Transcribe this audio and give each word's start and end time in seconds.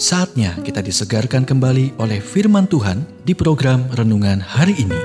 Saatnya 0.00 0.56
kita 0.64 0.80
disegarkan 0.80 1.44
kembali 1.44 2.00
oleh 2.00 2.24
firman 2.24 2.64
Tuhan 2.64 3.04
di 3.20 3.36
program 3.36 3.84
renungan 3.92 4.40
hari 4.40 4.72
ini. 4.80 4.96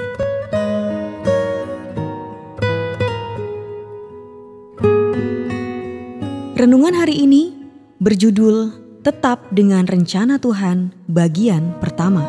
Renungan 6.56 6.96
hari 6.96 7.28
ini 7.28 7.52
berjudul 8.00 8.72
Tetap 9.04 9.52
dengan 9.52 9.84
Rencana 9.84 10.40
Tuhan 10.40 10.96
bagian 11.12 11.76
pertama. 11.84 12.24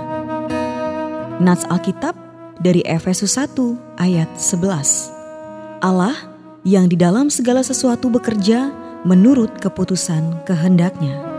Nats 1.38 1.62
Alkitab 1.70 2.18
dari 2.58 2.82
Efesus 2.82 3.38
1 3.38 3.54
ayat 4.02 4.26
11. 4.42 5.86
Allah 5.86 6.18
yang 6.66 6.90
di 6.90 6.98
dalam 6.98 7.30
segala 7.30 7.62
sesuatu 7.62 8.10
bekerja 8.10 8.74
menurut 9.06 9.54
keputusan 9.62 10.42
kehendaknya. 10.42 11.35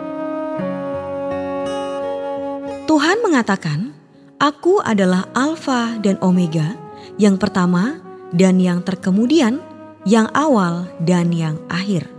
Tuhan 2.97 3.21
mengatakan, 3.21 3.93
"Aku 4.41 4.81
adalah 4.81 5.29
Alfa 5.37 6.01
dan 6.01 6.17
Omega, 6.17 6.73
yang 7.21 7.37
pertama 7.37 8.01
dan 8.33 8.57
yang 8.57 8.81
terkemudian, 8.81 9.61
yang 10.01 10.25
awal 10.33 10.89
dan 11.05 11.29
yang 11.29 11.61
akhir." 11.69 12.09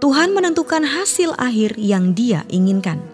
Tuhan 0.00 0.32
menentukan 0.32 0.80
hasil 0.80 1.36
akhir 1.36 1.76
yang 1.76 2.16
Dia 2.16 2.48
inginkan, 2.48 3.04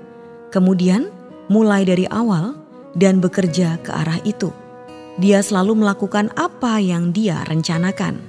kemudian 0.54 1.10
mulai 1.50 1.82
dari 1.82 2.06
awal 2.14 2.54
dan 2.94 3.18
bekerja 3.18 3.82
ke 3.82 3.90
arah 3.90 4.22
itu. 4.22 4.54
Dia 5.18 5.42
selalu 5.42 5.82
melakukan 5.82 6.30
apa 6.38 6.78
yang 6.78 7.10
Dia 7.10 7.42
rencanakan. 7.42 8.22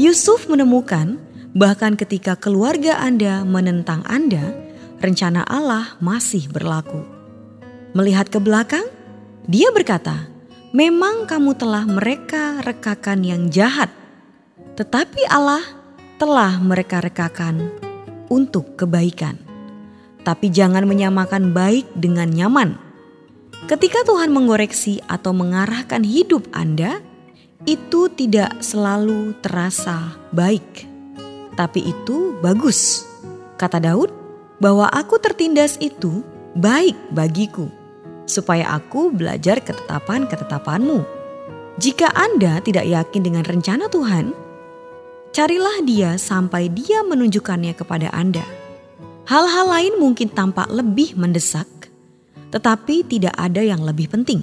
Yusuf 0.00 0.48
menemukan, 0.48 1.20
bahkan 1.52 2.00
ketika 2.00 2.32
keluarga 2.32 2.96
Anda 2.96 3.44
menentang 3.44 4.08
Anda, 4.08 4.56
rencana 5.04 5.44
Allah 5.44 6.00
masih 6.00 6.48
berlaku. 6.48 7.15
Melihat 7.96 8.28
ke 8.28 8.36
belakang, 8.36 8.84
dia 9.48 9.72
berkata, 9.72 10.28
"Memang 10.76 11.24
kamu 11.24 11.56
telah 11.56 11.88
mereka 11.88 12.60
rekakan 12.60 13.24
yang 13.24 13.48
jahat, 13.48 13.88
tetapi 14.76 15.24
Allah 15.32 15.64
telah 16.20 16.60
mereka 16.60 17.00
rekakan 17.00 17.72
untuk 18.28 18.76
kebaikan." 18.76 19.40
Tapi 20.28 20.52
jangan 20.52 20.84
menyamakan 20.84 21.56
baik 21.56 21.88
dengan 21.96 22.28
nyaman. 22.28 22.76
Ketika 23.64 24.04
Tuhan 24.04 24.28
mengoreksi 24.28 25.00
atau 25.08 25.32
mengarahkan 25.32 26.04
hidup 26.04 26.44
Anda, 26.52 27.00
itu 27.64 28.12
tidak 28.12 28.60
selalu 28.60 29.40
terasa 29.40 30.20
baik, 30.36 30.84
tapi 31.56 31.96
itu 31.96 32.36
bagus. 32.44 33.08
Kata 33.56 33.80
Daud, 33.80 34.12
bahwa 34.60 34.84
aku 34.92 35.16
tertindas 35.16 35.80
itu 35.80 36.20
baik 36.52 36.92
bagiku 37.16 37.72
supaya 38.26 38.74
aku 38.74 39.14
belajar 39.14 39.62
ketetapan-ketetapanmu. 39.62 41.06
Jika 41.78 42.10
Anda 42.12 42.58
tidak 42.60 42.84
yakin 42.84 43.22
dengan 43.22 43.44
rencana 43.46 43.86
Tuhan, 43.86 44.34
carilah 45.30 45.78
dia 45.86 46.18
sampai 46.18 46.66
dia 46.72 47.06
menunjukkannya 47.06 47.72
kepada 47.78 48.10
Anda. 48.10 48.42
Hal-hal 49.26 49.66
lain 49.68 49.94
mungkin 50.00 50.30
tampak 50.30 50.70
lebih 50.70 51.14
mendesak, 51.18 51.68
tetapi 52.50 53.04
tidak 53.04 53.34
ada 53.36 53.60
yang 53.60 53.82
lebih 53.82 54.08
penting. 54.08 54.42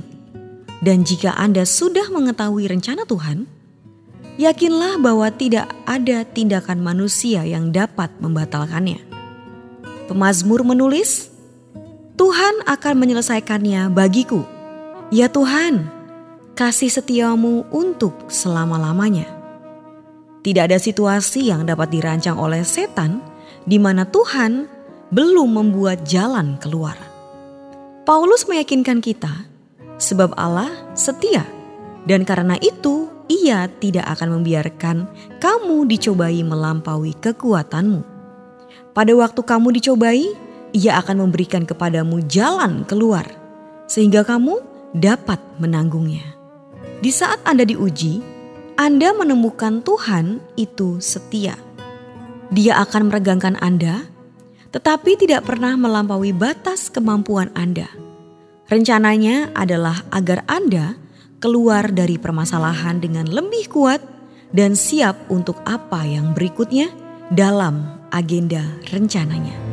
Dan 0.83 1.01
jika 1.01 1.33
Anda 1.39 1.63
sudah 1.65 2.11
mengetahui 2.11 2.67
rencana 2.67 3.07
Tuhan, 3.07 3.49
yakinlah 4.37 5.01
bahwa 5.01 5.31
tidak 5.33 5.73
ada 5.89 6.21
tindakan 6.27 6.85
manusia 6.85 7.41
yang 7.47 7.73
dapat 7.73 8.13
membatalkannya. 8.21 9.01
Pemazmur 10.05 10.61
menulis, 10.61 11.32
Tuhan 12.13 12.61
akan 12.69 12.93
menyelesaikannya 13.01 13.89
bagiku. 13.89 14.45
Ya 15.09 15.25
Tuhan, 15.29 15.89
kasih 16.53 16.93
setiamu 16.93 17.65
untuk 17.73 18.13
selama-lamanya. 18.29 19.25
Tidak 20.45 20.69
ada 20.69 20.77
situasi 20.77 21.49
yang 21.49 21.65
dapat 21.65 21.89
dirancang 21.89 22.37
oleh 22.37 22.61
setan 22.61 23.17
di 23.65 23.81
mana 23.81 24.05
Tuhan 24.05 24.69
belum 25.09 25.57
membuat 25.57 26.05
jalan 26.05 26.61
keluar. 26.61 26.97
Paulus 28.05 28.45
meyakinkan 28.45 29.01
kita 29.01 29.49
sebab 29.97 30.35
Allah 30.37 30.69
setia 30.93 31.47
dan 32.05 32.27
karena 32.27 32.59
itu 32.59 33.09
ia 33.31 33.71
tidak 33.81 34.05
akan 34.19 34.37
membiarkan 34.41 35.09
kamu 35.41 35.89
dicobai 35.89 36.43
melampaui 36.45 37.15
kekuatanmu. 37.17 38.03
Pada 38.93 39.13
waktu 39.17 39.41
kamu 39.41 39.73
dicobai, 39.81 40.42
ia 40.73 40.97
akan 40.99 41.29
memberikan 41.29 41.63
kepadamu 41.63 42.25
jalan 42.25 42.81
keluar, 42.89 43.23
sehingga 43.85 44.25
kamu 44.25 44.59
dapat 44.97 45.37
menanggungnya. 45.61 46.25
Di 46.99 47.13
saat 47.13 47.39
Anda 47.45 47.63
diuji, 47.63 48.19
Anda 48.75 49.13
menemukan 49.13 49.85
Tuhan 49.85 50.41
itu 50.57 50.97
setia. 50.97 51.53
Dia 52.49 52.81
akan 52.81 53.09
meregangkan 53.13 53.57
Anda, 53.61 54.05
tetapi 54.73 55.17
tidak 55.21 55.45
pernah 55.45 55.77
melampaui 55.77 56.33
batas 56.33 56.89
kemampuan 56.89 57.53
Anda. 57.53 57.89
Rencananya 58.69 59.53
adalah 59.53 60.01
agar 60.09 60.41
Anda 60.49 60.97
keluar 61.37 61.91
dari 61.93 62.17
permasalahan 62.17 63.03
dengan 63.03 63.29
lebih 63.29 63.69
kuat 63.69 64.01
dan 64.55 64.73
siap 64.73 65.27
untuk 65.27 65.59
apa 65.67 66.07
yang 66.07 66.31
berikutnya 66.31 66.89
dalam 67.29 67.83
agenda 68.15 68.63
rencananya. 68.89 69.72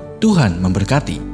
Tuhan 0.21 0.61
memberkati. 0.61 1.30